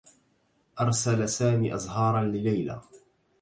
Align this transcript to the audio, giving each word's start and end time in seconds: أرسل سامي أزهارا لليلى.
أرسل 0.81 1.29
سامي 1.29 1.75
أزهارا 1.75 2.21
لليلى. 2.23 2.81